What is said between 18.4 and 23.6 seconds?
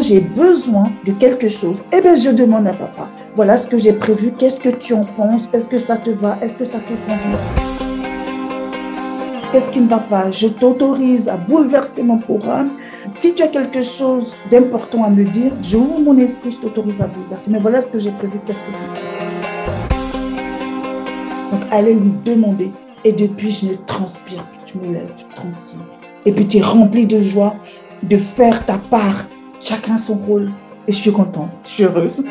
Qu'est-ce que tu veux? Donc, allez lui demander. Et depuis,